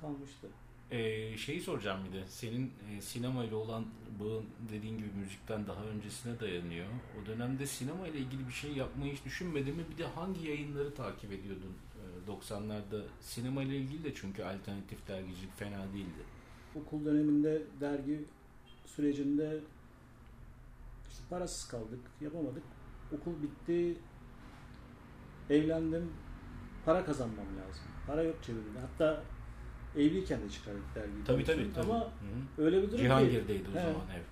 Kalmıştı. 0.00 0.48
Ee, 0.90 1.36
şeyi 1.36 1.60
soracağım 1.60 2.00
bir 2.08 2.12
de. 2.18 2.24
Senin 2.28 2.72
e, 2.90 3.00
sinema 3.00 3.44
ile 3.44 3.54
olan 3.54 3.84
bağın 4.20 4.44
dediğin 4.72 4.98
gibi 4.98 5.08
müzikten 5.20 5.66
daha 5.66 5.84
öncesine 5.84 6.40
dayanıyor. 6.40 6.86
O 7.22 7.26
dönemde 7.26 7.66
sinema 7.66 8.08
ile 8.08 8.18
ilgili 8.18 8.48
bir 8.48 8.52
şey 8.52 8.72
yapmayı 8.72 9.12
hiç 9.12 9.24
düşünmedin 9.24 9.76
mi? 9.76 9.84
Bir 9.92 9.98
de 9.98 10.06
hangi 10.06 10.48
yayınları 10.48 10.94
takip 10.94 11.32
ediyordun? 11.32 11.76
Ee, 11.96 12.30
90'larda 12.30 13.02
sinema 13.20 13.62
ile 13.62 13.76
ilgili 13.76 14.04
de 14.04 14.14
çünkü 14.14 14.42
alternatif 14.42 15.08
dergicilik 15.08 15.56
fena 15.56 15.92
değildi. 15.92 16.22
Okul 16.76 17.04
döneminde 17.04 17.62
dergi 17.80 18.24
sürecinde 18.86 19.60
işte 21.10 21.22
parasız 21.30 21.68
kaldık, 21.68 22.00
yapamadık. 22.20 22.62
Okul 23.12 23.32
bitti, 23.42 23.96
evlendim, 25.50 26.12
para 26.84 27.04
kazanmam 27.04 27.46
lazım. 27.46 27.84
Para 28.06 28.22
yok 28.22 28.36
cebimde. 28.42 28.78
Hatta 28.80 29.22
evliyken 29.96 30.40
de 30.40 30.50
çıkardık 30.50 30.94
dergiyi. 30.94 31.24
Tabii 31.24 31.44
tabii. 31.44 31.72
tabii. 31.72 31.84
Ama 31.86 32.00
Hı 32.00 32.04
hı. 32.06 32.64
öyle 32.64 32.82
bir 32.82 32.86
durum 32.88 32.98
Cihangir'deydi 32.98 33.68
o 33.68 33.74
He. 33.74 33.80
zaman 33.80 33.94
ev. 34.16 34.22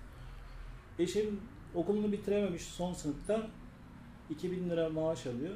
Eşim 1.03 1.39
okulunu 1.75 2.11
bitirememiş 2.11 2.61
son 2.61 2.93
sınıfta 2.93 3.47
2000 4.29 4.69
lira 4.69 4.89
maaş 4.89 5.27
alıyor. 5.27 5.55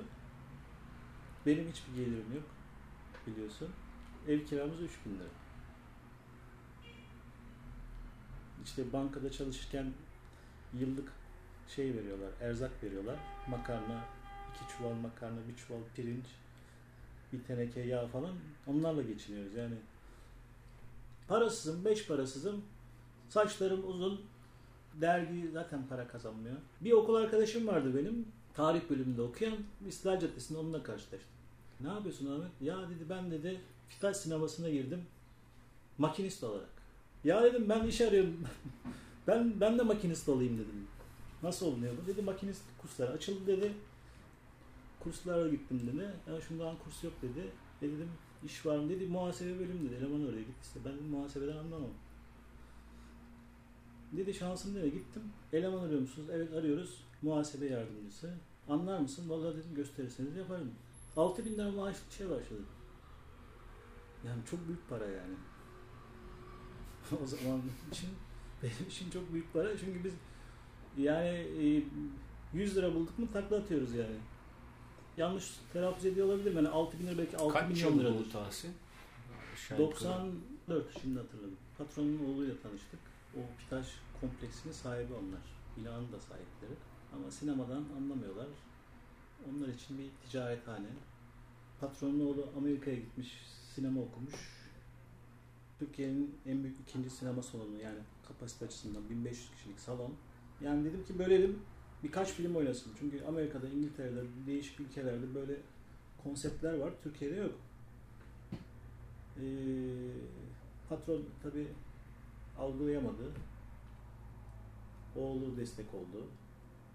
Benim 1.46 1.68
hiçbir 1.68 1.96
gelirim 1.96 2.34
yok 2.36 2.44
biliyorsun. 3.28 3.70
Ev 4.28 4.46
kiramız 4.46 4.82
3000 4.82 5.12
lira. 5.20 5.28
İşte 8.66 8.94
bankada 8.94 9.32
çalışırken 9.32 9.94
yıllık 10.80 11.12
şey 11.76 11.94
veriyorlar, 11.94 12.30
erzak 12.42 12.84
veriyorlar. 12.84 13.16
Makarna, 13.50 14.06
iki 14.56 14.78
çuval 14.78 14.94
makarna, 14.94 15.38
bir 15.48 15.56
çuval 15.56 15.80
pirinç, 15.96 16.26
bir 17.34 17.44
teneke 17.44 17.82
yağ 17.82 18.08
falan. 18.08 18.36
Onlarla 18.68 19.02
geçiniyoruz 19.02 19.54
yani. 19.54 19.76
Parasızım, 21.28 21.86
beş 21.86 22.08
parasızım. 22.08 22.62
Saçlarım 23.30 23.90
uzun. 23.90 24.22
Dergi 25.02 25.50
zaten 25.54 25.88
para 25.88 26.08
kazanmıyor. 26.08 26.56
Bir 26.82 26.92
okul 26.92 27.16
arkadaşım 27.16 27.68
vardı 27.68 27.96
benim. 27.96 28.26
Tarih 28.54 28.90
bölümünde 28.90 29.22
okuyan. 29.22 29.58
İstiklal 29.88 30.20
Caddesi'nde 30.20 30.58
onunla 30.60 30.84
karşılaştım. 30.84 31.32
Ne 31.82 31.88
yapıyorsun 31.88 32.32
Ahmet? 32.32 32.62
Ya 32.62 32.90
dedi 32.90 33.10
ben 33.10 33.32
dedi 33.32 33.62
Fitaş 33.90 34.18
sinemasına 34.18 34.70
girdim. 34.70 35.06
Makinist 35.98 36.44
olarak. 36.44 36.75
Ya 37.26 37.44
dedim 37.44 37.70
ben 37.70 37.88
iş 37.88 38.02
arıyorum. 38.02 38.38
ben 39.28 39.62
ben 39.62 39.80
de 39.80 39.84
makinist 39.84 40.30
olayım 40.30 40.54
dedim. 40.54 40.88
Nasıl 41.44 41.66
oluyor 41.66 41.94
bu? 42.04 42.08
Dedi 42.08 42.22
makinist 42.22 42.62
kursları 42.82 43.12
açıldı 43.12 43.48
dedi. 43.48 43.74
Kurslara 45.00 45.48
gittim 45.48 45.82
dedi. 45.94 46.10
Ya 46.28 46.42
şundan 46.42 46.76
kurs 46.78 47.04
yok 47.04 47.14
dedi. 47.22 47.52
E 47.82 47.86
dedim 47.88 48.10
iş 48.44 48.66
var 48.66 48.78
mı 48.78 48.90
dedi. 48.90 49.06
Muhasebe 49.06 49.60
bölümü 49.60 49.90
dedi. 49.90 49.96
Eleman 49.96 50.28
oraya 50.30 50.42
gitti 50.42 50.62
işte. 50.64 50.80
Ben 50.86 50.94
dedim, 50.94 51.08
muhasebeden 51.08 51.58
anlamam. 51.58 51.90
Dedi 54.12 54.34
şansım 54.34 54.76
dedi. 54.76 54.92
Gittim. 54.92 55.24
Eleman 55.54 55.80
arıyor 55.80 56.02
musunuz? 56.02 56.28
Evet 56.34 56.54
arıyoruz. 56.54 57.04
Muhasebe 57.22 57.66
yardımcısı. 57.66 58.34
Anlar 58.70 59.00
mısın? 59.00 59.30
Vallahi 59.30 59.58
dedim 59.58 59.76
gösterirseniz 59.76 60.36
yaparım. 60.36 60.72
6 61.18 61.46
bin 61.46 61.54
lira 61.54 61.72
maaş 61.72 61.98
şey 62.18 62.30
başladı. 62.30 62.62
Yani 64.26 64.42
çok 64.52 64.68
büyük 64.68 64.90
para 64.90 65.06
yani. 65.06 65.36
o 67.24 67.28
zaman 67.28 67.62
için 67.92 68.10
benim 68.64 68.90
için 68.90 69.10
çok 69.10 69.34
büyük 69.34 69.54
para. 69.54 69.78
Çünkü 69.78 70.04
biz 70.04 70.14
yani 70.98 71.46
100 72.54 72.76
lira 72.78 72.94
bulduk 72.94 73.20
mu 73.20 73.28
takla 73.34 73.58
atıyoruz 73.58 73.94
yani. 73.94 74.16
Yanlış 75.18 75.54
telaffuz 75.74 76.06
ediyor 76.06 76.28
olabilirim. 76.28 76.56
Yani 76.56 76.68
6 76.68 77.00
bin 77.00 77.08
lira 77.08 77.18
belki 77.18 77.38
6 77.38 77.54
Kaç 77.54 77.70
milyon 77.70 78.26
Tahsin? 78.32 78.74
Aşağı 79.54 79.82
yukarı. 79.82 80.00
94 80.02 81.02
şimdi 81.02 81.20
hatırladım. 81.20 81.58
Patronun 81.78 82.20
oğluyla 82.26 82.56
tanıştık. 82.64 83.00
O 83.36 83.40
Pitaş 83.60 83.88
kompleksinin 84.22 84.74
sahibi 84.74 85.14
onlar. 85.14 85.42
Binanın 85.78 86.12
da 86.12 86.20
sahipleri. 86.20 86.76
Ama 87.16 87.32
sinemadan 87.32 87.84
anlamıyorlar. 87.98 88.48
Onlar 89.50 89.68
için 89.68 89.98
bir 89.98 90.10
ticarethane. 90.26 90.88
Patronun 91.80 92.20
oğlu 92.20 92.48
Amerika'ya 92.58 92.96
gitmiş, 92.96 93.42
sinema 93.76 94.02
okumuş. 94.02 94.55
Türkiye'nin 95.80 96.36
en 96.46 96.64
büyük 96.64 96.80
ikinci 96.80 97.10
sinema 97.10 97.44
salonu 97.44 97.78
yani 97.84 98.00
kapasite 98.28 98.66
açısından 98.66 99.10
1500 99.10 99.52
kişilik 99.52 99.80
salon. 99.80 100.14
Yani 100.62 100.86
dedim 100.86 101.06
ki 101.06 101.20
bölelim 101.20 101.60
birkaç 102.04 102.32
film 102.32 102.56
oynasın. 102.56 102.92
Çünkü 103.00 103.26
Amerika'da, 103.26 103.70
İngiltere'de, 103.70 104.24
değişik 104.48 104.80
ülkelerde 104.80 105.36
böyle 105.36 105.56
konseptler 106.24 106.74
var. 106.74 106.94
Türkiye'de 107.04 107.36
yok. 107.36 107.56
Ee, 109.38 109.44
patron 110.90 111.22
tabi 111.44 111.68
algılayamadı. 112.60 113.32
Oğlu 115.16 115.58
destek 115.58 115.94
oldu. 115.94 116.28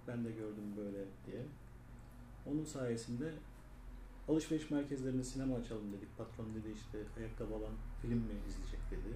Ben 0.09 0.25
de 0.25 0.31
gördüm 0.31 0.75
böyle 0.77 1.05
diye. 1.27 1.43
Onun 2.47 2.65
sayesinde 2.65 3.33
alışveriş 4.29 4.71
merkezlerinde 4.71 5.25
sinema 5.25 5.57
açalım 5.57 5.93
dedik. 5.93 6.19
Patron 6.19 6.55
dedi 6.55 6.75
işte 6.75 6.99
ayakkabı 7.19 7.55
alan 7.55 7.75
film 8.03 8.19
mi 8.19 8.33
izleyecek 8.49 8.81
dedi. 8.91 9.15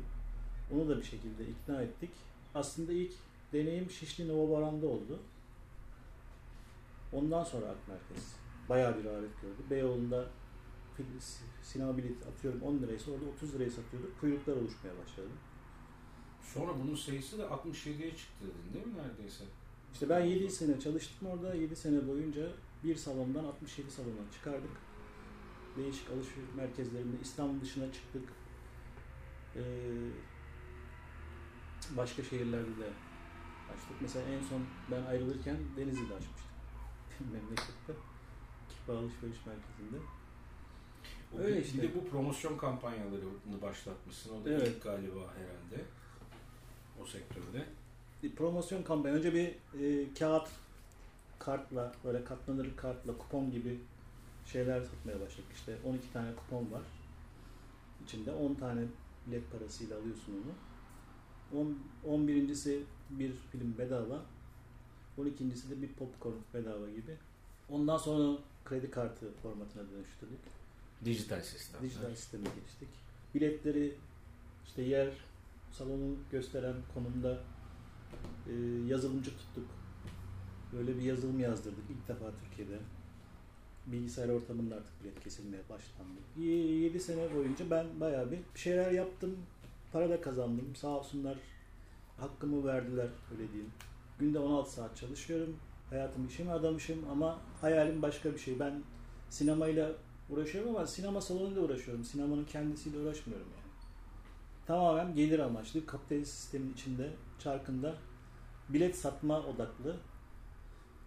Onu 0.75 0.88
da 0.88 0.99
bir 0.99 1.05
şekilde 1.05 1.47
ikna 1.47 1.83
ettik. 1.83 2.11
Aslında 2.55 2.93
ilk 2.93 3.12
deneyim 3.53 3.91
Şişli 3.91 4.29
Nova 4.29 4.57
Baran'da 4.57 4.87
oldu. 4.87 5.21
Ondan 7.12 7.45
sonra 7.45 7.67
Ak 7.67 7.88
Merkez 7.88 8.37
bayağı 8.69 8.99
bir 8.99 9.05
rağbet 9.05 9.41
gördü. 9.43 9.71
Beyoğlu'nda 9.71 10.26
sinema 11.62 11.97
bileti 11.97 12.29
atıyorum 12.29 12.62
10 12.62 12.79
liraysa 12.79 13.11
orada 13.11 13.25
30 13.37 13.55
liraya 13.55 13.71
satıyorduk. 13.71 14.21
Kuyruklar 14.21 14.57
oluşmaya 14.57 14.99
başladı. 15.03 15.29
Sonra 16.43 16.73
bunun 16.85 16.95
sayısı 16.95 17.38
da 17.38 17.43
67'ye 17.43 18.17
çıktı 18.17 18.41
dedin 18.45 18.75
değil 18.75 18.87
mi 18.87 19.03
neredeyse? 19.03 19.45
İşte 19.93 20.09
ben 20.09 20.21
7 20.25 20.50
sene 20.50 20.81
çalıştım 20.81 21.29
orada. 21.29 21.55
7 21.55 21.76
sene 21.76 22.09
boyunca 22.09 22.49
bir 22.85 22.97
salondan 22.97 23.45
67 23.45 23.91
salona 23.91 24.33
çıkardık. 24.33 24.71
Değişik 25.76 26.11
alışveriş 26.11 26.55
merkezlerinde 26.57 27.17
İstanbul 27.23 27.61
dışına 27.61 27.93
çıktık. 27.93 28.23
Ee, 29.57 29.61
başka 31.97 32.23
şehirlerde 32.23 32.67
de 32.79 32.89
açtık. 33.75 33.97
Mesela 34.01 34.25
en 34.29 34.43
son 34.49 34.63
ben 34.91 35.03
ayrılırken 35.11 35.57
Denizli'de 35.77 36.15
açmıştım. 36.15 36.51
Memlekette. 37.33 37.93
Kipa 38.69 38.93
alışveriş 38.93 39.39
merkezinde. 39.47 39.97
O 41.35 41.39
Öyle 41.39 41.57
bir, 41.57 41.65
işte. 41.65 41.79
bir 41.83 41.89
de 41.89 41.95
bu 41.95 42.09
promosyon 42.11 42.59
kampanyalarını 42.59 43.63
başlatmışsın. 43.63 44.41
O 44.41 44.45
da 44.45 44.51
Evet. 44.51 44.69
ilk 44.69 44.83
galiba 44.83 45.21
herhalde. 45.21 45.85
O 47.03 47.07
sektörde. 47.07 47.67
bir 48.23 48.35
promosyon 48.37 48.83
kampanya. 48.83 49.15
Önce 49.15 49.35
bir 49.35 49.47
e, 49.81 50.15
kağıt 50.19 50.49
kartla 51.39 51.93
böyle 52.05 52.25
katlanır 52.25 52.77
kartla 52.77 53.19
kupon 53.19 53.51
gibi 53.51 53.79
şeyler 54.47 54.81
satmaya 54.81 55.21
başladık. 55.21 55.51
İşte 55.55 55.77
12 55.85 56.13
tane 56.13 56.35
kupon 56.37 56.73
var. 56.73 56.83
İçinde 58.05 58.33
10 58.33 58.55
tane 58.55 58.81
bilet 59.26 59.52
parasıyla 59.52 59.99
alıyorsun 59.99 60.33
onu. 60.33 60.52
10, 61.61 61.78
11.si 62.07 62.83
bir 63.11 63.33
film 63.33 63.78
bedava. 63.78 64.23
12.si 65.19 65.71
de 65.71 65.83
bir 65.83 65.88
popcorn 65.88 66.37
bedava 66.54 66.90
gibi. 66.90 67.16
Ondan 67.69 67.97
sonra 67.97 68.38
kredi 68.64 68.90
kartı 68.90 69.33
formatına 69.43 69.83
dönüştürdük. 69.90 70.40
Dijital 71.04 71.40
sistem. 71.43 71.83
Dijital 71.83 72.14
sisteme 72.14 72.45
geçtik. 72.45 72.88
Biletleri 73.35 73.95
işte 74.66 74.83
yer, 74.83 75.09
salonu 75.73 76.16
gösteren 76.31 76.75
konumda 76.95 77.38
e, 78.47 78.52
yazılımcı 78.87 79.31
tuttuk. 79.31 79.64
Böyle 80.73 80.97
bir 80.97 81.02
yazılım 81.02 81.40
yazdırdık 81.40 81.85
ilk 81.90 82.09
defa 82.09 82.31
Türkiye'de. 82.45 82.78
Bilgisayar 83.87 84.29
ortamında 84.29 84.75
artık 84.75 85.05
bilet 85.05 85.21
kesilmeye 85.21 85.62
başlandı. 85.71 86.47
7 86.47 87.00
sene 87.00 87.35
boyunca 87.35 87.71
ben 87.71 87.87
bayağı 88.00 88.31
bir 88.31 88.38
şeyler 88.55 88.91
yaptım. 88.91 89.37
Para 89.93 90.11
da 90.11 90.21
kazandım. 90.21 90.76
Sağ 90.76 90.88
olsunlar 90.88 91.37
hakkımı 92.19 92.67
verdiler 92.67 93.09
öyle 93.33 93.53
diyeyim. 93.53 93.73
Günde 94.19 94.38
16 94.38 94.73
saat 94.73 94.97
çalışıyorum. 94.97 95.57
Hayatım 95.91 96.26
işime 96.26 96.53
adamışım 96.53 96.99
ama 97.11 97.38
hayalim 97.61 98.03
başka 98.03 98.33
bir 98.33 98.38
şey. 98.38 98.59
Ben 98.61 98.83
sinemayla 99.31 99.93
uğraşıyorum 100.31 100.76
ama 100.76 100.87
sinema 100.87 101.21
salonuyla 101.21 101.62
uğraşıyorum. 101.62 102.05
Sinemanın 102.05 102.45
kendisiyle 102.45 102.99
uğraşmıyorum 102.99 103.47
yani. 103.47 103.64
Tamamen 104.67 105.14
gelir 105.14 105.38
amaçlı 105.38 105.87
kapitalist 105.87 106.35
sistemin 106.35 106.73
içinde 106.73 107.11
çarkında 107.38 107.95
bilet 108.69 108.97
satma 108.97 109.41
odaklı 109.41 109.97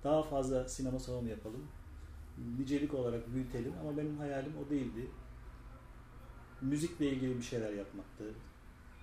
daha 0.04 0.24
fazla 0.24 0.68
sinema 0.70 1.00
salonu 1.00 1.30
yapalım. 1.30 1.68
Nicelik 2.60 2.94
olarak 2.94 3.34
büyütelim 3.34 3.74
ama 3.82 3.98
benim 3.98 4.18
hayalim 4.18 4.54
o 4.66 4.70
değildi. 4.70 5.08
Müzikle 6.62 7.10
ilgili 7.10 7.38
bir 7.38 7.44
şeyler 7.44 7.74
yapmaktı. 7.74 8.24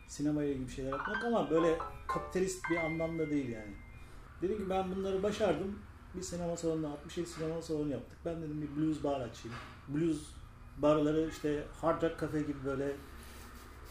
Sinemayla 0.08 0.52
ilgili 0.52 0.66
bir 0.66 0.72
şeyler 0.72 0.90
yapmak 0.90 1.24
ama 1.24 1.50
böyle 1.50 1.78
kapitalist 2.08 2.70
bir 2.70 2.76
anlamda 2.76 3.30
değil 3.30 3.48
yani. 3.48 3.74
Dedim 4.42 4.58
ki 4.58 4.70
ben 4.70 4.96
bunları 4.96 5.22
başardım. 5.22 5.78
Bir 6.14 6.22
sinema 6.22 6.56
salonu, 6.56 6.88
67 6.88 7.26
sinema 7.26 7.62
salonu 7.62 7.90
yaptık. 7.90 8.18
Ben 8.24 8.42
dedim 8.42 8.62
bir 8.62 8.76
blues 8.76 9.04
bar 9.04 9.20
açayım. 9.20 9.56
Blues 9.88 10.18
barları 10.78 11.28
işte 11.30 11.64
Hard 11.80 12.02
Rock 12.02 12.20
Cafe 12.20 12.40
gibi 12.40 12.64
böyle 12.64 12.96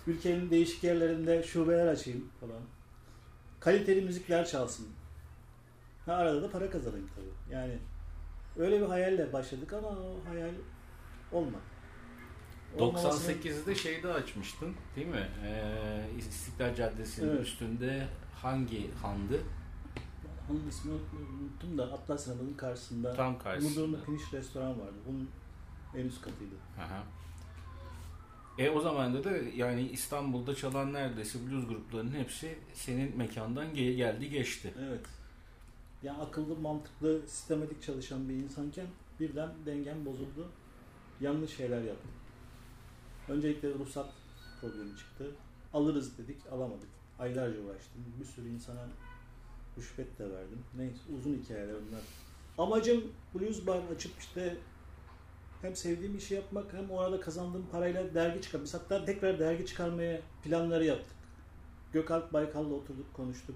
ülkenin 0.07 0.49
değişik 0.49 0.83
yerlerinde 0.83 1.43
şubeler 1.43 1.87
açayım 1.87 2.29
falan. 2.39 2.61
Kaliteli 3.59 4.01
müzikler 4.01 4.45
çalsın. 4.45 4.87
Ha 6.05 6.13
arada 6.13 6.41
da 6.41 6.49
para 6.49 6.69
kazanayım 6.69 7.09
tabii. 7.15 7.55
Yani 7.55 7.79
öyle 8.57 8.81
bir 8.81 8.85
hayalle 8.85 9.33
başladık 9.33 9.73
ama 9.73 9.87
o 9.87 10.19
hayal 10.29 10.51
olmadı. 11.31 11.61
Olmamasının- 12.77 13.11
98'de 13.11 13.75
şeyde 13.75 14.13
açmıştın 14.13 14.75
değil 14.95 15.07
mi? 15.07 15.27
Ee, 15.45 16.05
İstiklal 16.17 16.75
Caddesi'nin 16.75 17.29
Evet. 17.29 17.41
üstünde 17.41 18.07
hangi 18.41 18.91
handı? 18.93 19.39
Onun 20.51 20.67
ismini 20.67 20.95
unuttum 21.41 21.77
da 21.77 21.83
Atlas 21.83 22.23
Sinema'nın 22.23 22.53
karşısında 22.53 23.13
Tam 23.13 23.39
karşısında. 23.39 23.81
Mudurnu 23.87 24.05
Finish 24.05 24.33
restoran 24.33 24.79
vardı. 24.81 24.93
Bunun 25.07 25.29
en 25.95 26.05
üst 26.05 26.21
katıydı. 26.21 26.55
Aha. 26.79 27.03
E 28.57 28.69
o 28.69 28.81
zaman 28.81 29.23
da 29.23 29.31
yani 29.55 29.81
İstanbul'da 29.89 30.55
çalan 30.55 30.93
neredeyse 30.93 31.39
blues 31.47 31.67
gruplarının 31.67 32.11
hepsi 32.11 32.59
senin 32.73 33.17
mekandan 33.17 33.67
ge- 33.67 33.95
geldi 33.95 34.29
geçti. 34.29 34.73
Evet. 34.79 35.05
Yani 36.03 36.17
akıllı, 36.17 36.55
mantıklı, 36.55 37.21
sistematik 37.27 37.81
çalışan 37.81 38.29
bir 38.29 38.33
insanken 38.33 38.87
birden 39.19 39.49
dengem 39.65 40.05
bozuldu. 40.05 40.47
Yanlış 41.21 41.57
şeyler 41.57 41.81
yaptım. 41.81 42.11
Öncelikle 43.29 43.73
ruhsat 43.73 44.09
problemi 44.61 44.97
çıktı. 44.97 45.35
Alırız 45.73 46.17
dedik, 46.17 46.37
alamadık. 46.51 46.89
Aylarca 47.19 47.61
uğraştım. 47.61 48.05
Bir 48.19 48.25
sürü 48.25 48.49
insana 48.49 48.87
rüşvet 49.77 50.19
de 50.19 50.31
verdim. 50.31 50.63
Neyse 50.77 50.99
uzun 51.19 51.33
hikayeler 51.33 51.75
bunlar. 51.87 52.01
Amacım 52.57 53.03
blues 53.35 53.67
bar 53.67 53.81
açıp 53.95 54.19
işte 54.19 54.57
hem 55.61 55.75
sevdiğim 55.75 56.17
işi 56.17 56.33
yapmak 56.33 56.73
hem 56.73 56.91
o 56.91 56.99
arada 56.99 57.19
kazandığım 57.19 57.67
parayla 57.71 58.13
dergi 58.13 58.41
çıkarmak. 58.41 58.65
Biz 58.65 58.73
hatta 58.73 59.05
tekrar 59.05 59.39
dergi 59.39 59.65
çıkarmaya 59.65 60.21
planları 60.43 60.85
yaptık. 60.85 61.17
Gökalp 61.93 62.33
Baykal'la 62.33 62.73
oturduk 62.73 63.13
konuştuk. 63.13 63.55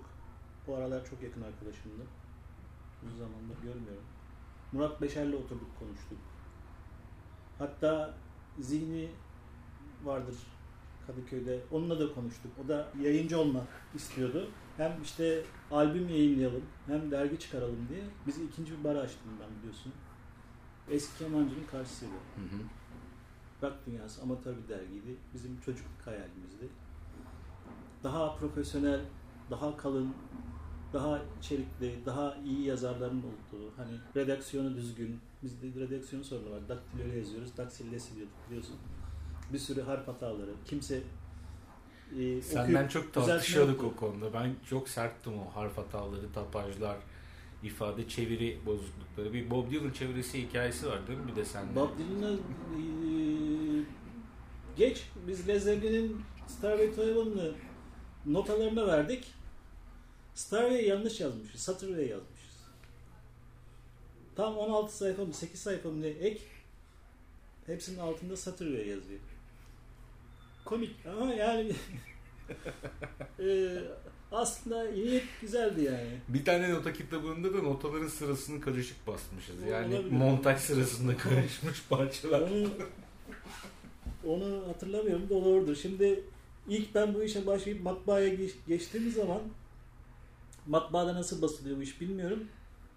Bu 0.68 0.75
aralar 0.75 1.06
çok 1.10 1.24
yakın 1.24 1.42
arkadaşımdı. 1.42 2.04
Uzun 3.06 3.18
zamandır 3.18 3.56
görmüyorum. 3.63 4.04
Murat 4.72 5.01
Beşer'le 5.01 5.34
oturduk 5.34 5.80
konuştuk. 5.80 6.18
Hatta 7.60 8.13
Zihni 8.60 9.10
vardır 10.04 10.36
Kadıköy'de. 11.08 11.60
Onunla 11.72 12.00
da 12.00 12.13
konuştuk. 12.13 12.51
O 12.66 12.68
da 12.68 12.92
yayıncı 13.01 13.39
olmak 13.39 13.68
istiyordu. 13.96 14.50
Hem 14.77 15.01
işte 15.04 15.44
albüm 15.72 16.10
yayınlayalım 16.10 16.63
hem 16.88 17.12
dergi 17.12 17.39
çıkaralım 17.39 17.88
diye. 17.89 18.04
Biz 18.27 18.38
ikinci 18.38 18.80
bir 18.80 18.84
bar 18.84 18.96
açtım 18.96 19.32
ben 19.42 19.58
biliyorsun. 19.60 19.94
Eski 20.89 21.18
kemancının 21.18 21.66
karşısıydı. 21.72 22.12
Hı 22.12 22.42
hı. 22.42 22.62
Rock 23.63 23.75
Dünyası 23.86 24.22
amatör 24.22 24.56
bir 24.58 24.70
dergiydi. 24.70 25.16
Bizim 25.34 25.60
çocukluk 25.60 26.08
hayalimizdi. 26.08 26.70
Daha 28.04 28.36
profesyonel, 28.36 29.01
daha 29.51 29.77
kalın, 29.77 30.13
daha 30.94 31.22
içerikli, 31.39 32.06
daha 32.06 32.38
iyi 32.46 32.63
yazarların 32.63 33.20
olduğu, 33.20 33.72
hani 33.77 33.91
redaksiyonu 34.15 34.75
düzgün. 34.75 35.20
Bizde 35.44 35.79
redaksiyon 35.79 36.24
sorunu 36.24 36.51
var. 36.51 36.70
Daktiloyla 36.70 37.15
yazıyoruz. 37.15 37.58
Daksille 37.58 38.00
siliyorduk 38.00 38.36
biliyorsun. 38.48 38.75
Bir 39.53 39.60
sürü 39.60 39.82
harf 39.82 40.08
hataları. 40.08 40.51
Kimse 40.65 41.01
e, 42.20 42.41
Senden 42.41 42.74
okuyup 42.74 42.91
çok 42.91 43.13
tartışıyorduk 43.13 43.84
o 43.84 43.96
konuda. 43.96 44.34
Ben 44.34 44.56
çok 44.70 44.89
serttim 44.89 45.34
o 45.39 45.56
harf 45.56 45.77
hataları, 45.77 46.34
tapajlar, 46.34 46.98
ifade 47.63 48.08
çeviri 48.08 48.60
bozuklukları. 48.65 49.34
Bir 49.34 49.50
Bob 49.50 49.72
Dylan 49.72 49.91
çevirisi 49.91 50.48
hikayesi 50.48 50.88
var 50.88 51.08
değil 51.08 51.20
mi 51.20 51.27
bir 51.27 51.36
de 51.36 51.46
sende? 51.46 51.75
Bob 51.75 51.89
Dylan'a 51.98 52.34
e, 52.34 52.39
geç 54.77 55.10
biz 55.27 55.48
Led 55.48 55.60
Zeppelin'in 55.60 56.22
Starway 56.48 56.96
to 56.96 57.01
Heaven'ı 57.01 57.56
notalarına 58.25 58.88
verdik. 58.88 59.34
Starway 60.38 60.88
yanlış 60.88 61.20
yazmışız. 61.20 61.62
Saturday 61.62 62.08
yazmışız. 62.08 62.58
Tam 64.36 64.58
16 64.58 64.98
sayfa 64.98 65.25
mı 65.25 65.34
8 65.34 65.60
sayfa 65.62 65.89
mı 65.89 66.01
ne 66.01 66.08
ek 66.08 66.41
hepsinin 67.65 68.00
altında 68.00 68.38
Saturday 68.38 68.88
yazıyor. 68.88 69.20
Komik 70.65 70.96
ama 71.20 71.34
yani 71.34 71.72
e, 73.39 73.77
aslında 74.32 74.84
niyet 74.84 75.24
güzeldi 75.41 75.84
yani. 75.84 76.17
Bir 76.27 76.46
tane 76.46 76.74
nota 76.74 76.94
kitabında 76.94 77.53
da 77.53 77.62
notaların 77.62 78.08
sırasını 78.08 78.62
karışık 78.62 79.08
basmışız. 79.08 79.62
Yani 79.72 79.96
olabilir. 79.96 80.12
montaj 80.12 80.60
sırasında 80.60 81.17
karışmış 81.17 81.84
parçalar. 81.89 82.41
Onu, 82.41 82.70
onu 84.25 84.67
hatırlamıyorum 84.67 85.25
da 85.25 85.29
doğrudur. 85.46 85.75
Şimdi 85.75 86.24
ilk 86.67 86.96
ben 86.96 87.13
bu 87.13 87.24
işe 87.24 87.46
başlayıp 87.46 87.84
matbaaya 87.84 88.29
geç- 88.29 88.56
geçtiğim 88.67 89.12
zaman 89.12 89.41
matbaada 90.67 91.15
nasıl 91.15 91.41
basılıyor 91.41 91.77
bu 91.77 91.81
iş 91.81 92.01
bilmiyorum. 92.01 92.47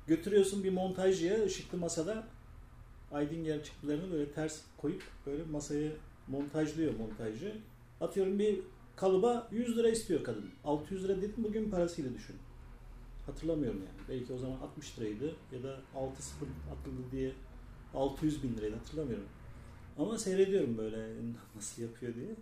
Götürüyorsun 0.06 0.64
bir 0.64 0.72
montajcıya 0.72 1.44
ışıklı 1.44 1.78
masada 1.78 2.26
Aydinger 3.12 3.64
çıktılarını 3.64 4.12
böyle 4.12 4.32
ters 4.32 4.60
koyup 4.76 5.02
böyle 5.26 5.44
masaya 5.44 5.90
montajlıyor 6.28 6.94
montajcı. 6.94 7.56
Atıyorum 8.00 8.38
bir 8.38 8.60
kalıba 8.96 9.48
100 9.52 9.76
lira 9.76 9.88
istiyor 9.88 10.24
kadın. 10.24 10.50
600 10.64 11.04
lira 11.04 11.16
dedim 11.16 11.34
bugün 11.36 11.70
parasıyla 11.70 12.14
düşün. 12.14 12.36
Hatırlamıyorum 13.26 13.80
yani. 13.80 14.08
Belki 14.08 14.32
o 14.32 14.38
zaman 14.38 14.56
60 14.56 14.98
liraydı 14.98 15.34
ya 15.52 15.62
da 15.62 15.80
6 15.94 16.22
sıfır 16.22 16.46
atıldı 16.46 17.12
diye 17.12 17.32
600 17.94 18.42
bin 18.42 18.56
liraydı 18.56 18.76
hatırlamıyorum. 18.76 19.26
Ama 19.98 20.18
seyrediyorum 20.18 20.78
böyle 20.78 21.08
nasıl 21.56 21.82
yapıyor 21.82 22.14
diye. 22.14 22.34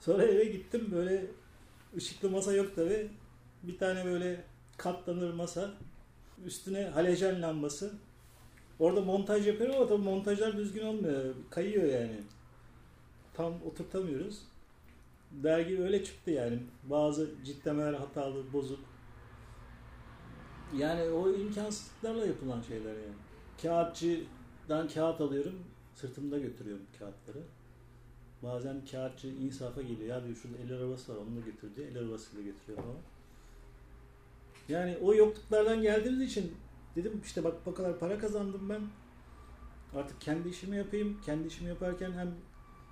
Sonra 0.00 0.24
eve 0.24 0.44
gittim 0.44 0.88
böyle 0.92 1.26
ışıklı 1.96 2.30
masa 2.30 2.52
yok 2.52 2.76
tabi. 2.76 3.10
Bir 3.62 3.78
tane 3.78 4.04
böyle 4.04 4.44
katlanır 4.76 5.34
masa. 5.34 5.70
Üstüne 6.44 6.84
halojen 6.84 7.42
lambası. 7.42 7.92
Orada 8.78 9.00
montaj 9.00 9.46
yapıyorum 9.46 9.76
ama 9.76 9.88
tabii 9.88 10.04
montajlar 10.04 10.56
düzgün 10.56 10.86
olmuyor. 10.86 11.34
Kayıyor 11.50 12.00
yani. 12.00 12.20
Tam 13.34 13.52
oturtamıyoruz. 13.66 14.42
Dergi 15.30 15.82
öyle 15.82 16.04
çıktı 16.04 16.30
yani. 16.30 16.58
Bazı 16.84 17.30
ciddemeler 17.44 17.94
hatalı, 17.94 18.52
bozuk. 18.52 18.80
Yani 20.76 21.02
o 21.10 21.30
imkansızlıklarla 21.34 22.26
yapılan 22.26 22.62
şeyler 22.62 22.92
yani. 22.92 23.14
Kağıtçıdan 23.62 24.88
kağıt 24.94 25.20
alıyorum. 25.20 25.64
Sırtımda 25.94 26.38
götürüyorum 26.38 26.86
kağıtları. 26.98 27.44
Bazen 28.42 28.84
kağıtçı 28.90 29.28
insafa 29.28 29.82
geliyor. 29.82 30.08
Ya 30.08 30.24
diyor 30.24 30.36
şurada 30.36 30.58
el 30.58 30.72
arabası 30.72 31.12
var 31.12 31.16
onu 31.16 31.36
da 31.36 31.40
götür 31.40 31.76
diye. 31.76 31.88
El 31.88 31.98
arabasıyla 31.98 32.44
götürüyor 32.44 32.82
falan. 32.82 32.96
Yani 34.68 34.98
o 35.02 35.14
yokluklardan 35.14 35.82
geldiğimiz 35.82 36.30
için 36.30 36.54
dedim 36.96 37.20
işte 37.24 37.44
bak 37.44 37.66
bu 37.66 37.74
kadar 37.74 37.98
para 37.98 38.18
kazandım 38.18 38.68
ben. 38.68 38.80
Artık 39.98 40.20
kendi 40.20 40.48
işimi 40.48 40.76
yapayım. 40.76 41.20
Kendi 41.26 41.48
işimi 41.48 41.68
yaparken 41.68 42.12
hem 42.12 42.34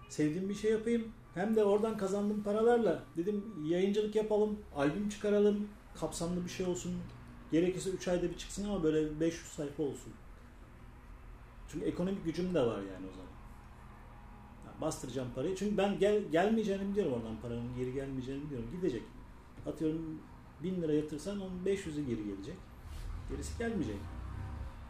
sevdiğim 0.09 0.49
bir 0.49 0.55
şey 0.55 0.71
yapayım. 0.71 1.13
Hem 1.35 1.57
de 1.57 1.65
oradan 1.65 1.97
kazandığım 1.97 2.43
paralarla 2.43 3.03
dedim 3.17 3.45
yayıncılık 3.65 4.15
yapalım. 4.15 4.59
Albüm 4.77 5.09
çıkaralım. 5.09 5.69
Kapsamlı 6.01 6.45
bir 6.45 6.51
şey 6.51 6.67
olsun. 6.67 6.93
Gerekirse 7.53 7.91
3 7.91 8.09
ayda 8.09 8.31
bir 8.31 8.37
çıksın 8.37 8.65
ama 8.65 8.83
böyle 8.83 9.21
500 9.21 9.49
sayfa 9.49 9.83
olsun. 9.83 10.13
Çünkü 11.69 11.87
ekonomik 11.87 12.25
gücüm 12.25 12.55
de 12.55 12.61
var 12.61 12.79
yani 12.79 13.07
o 13.07 13.13
zaman. 13.13 13.31
Ya 14.67 14.81
bastıracağım 14.81 15.29
parayı. 15.35 15.57
Çünkü 15.57 15.77
ben 15.77 15.99
gel, 15.99 16.23
gelmeyeceğini 16.33 16.91
biliyorum 16.91 17.13
oradan 17.13 17.41
paranın 17.43 17.77
geri 17.77 17.93
gelmeyeceğini 17.93 18.45
biliyorum. 18.45 18.69
Gidecek. 18.73 19.03
Atıyorum 19.67 20.21
1000 20.63 20.83
lira 20.83 20.93
yatırsan 20.93 21.41
onun 21.41 21.65
500'ü 21.65 22.07
geri 22.07 22.25
gelecek. 22.25 22.57
Gerisi 23.31 23.59
gelmeyecek. 23.59 23.97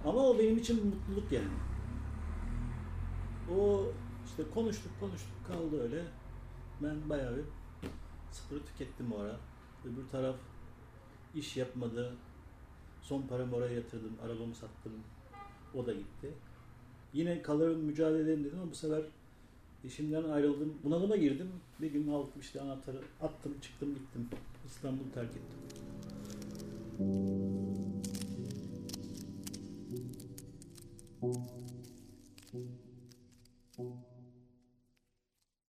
Ama 0.04 0.20
o 0.20 0.38
benim 0.38 0.58
için 0.58 0.86
mutluluk 0.86 1.32
yani. 1.32 1.48
O 3.58 3.86
işte 4.26 4.42
konuştuk 4.54 4.92
konuştuk 5.00 5.46
kaldı 5.48 5.82
öyle. 5.82 6.04
Ben 6.82 7.08
bayağı 7.08 7.36
bir 7.36 7.44
sıfırı 8.30 8.64
tükettim 8.64 9.12
o 9.12 9.18
ara. 9.18 9.36
Öbür 9.84 10.08
taraf 10.12 10.36
iş 11.34 11.56
yapmadı. 11.56 12.14
Son 13.02 13.22
paramı 13.22 13.56
oraya 13.56 13.74
yatırdım. 13.74 14.12
Arabamı 14.24 14.54
sattım. 14.54 14.92
O 15.74 15.86
da 15.86 15.92
gitti. 15.92 16.34
Yine 17.12 17.42
kalırım 17.42 17.80
mücadele 17.80 18.22
edelim 18.22 18.44
dedim 18.44 18.58
ama 18.62 18.70
bu 18.70 18.74
sefer 18.74 19.02
işimden 19.84 20.24
ayrıldım. 20.24 20.74
Bunalıma 20.84 21.16
girdim. 21.16 21.48
Bir 21.80 21.92
gün 21.92 22.08
aldım 22.08 22.40
işte 22.40 22.60
anahtarı 22.60 23.00
attım 23.22 23.54
çıktım 23.60 23.94
gittim. 23.94 24.28
İstanbul'u 24.66 25.12
terk 25.14 25.30
ettim. 25.30 25.60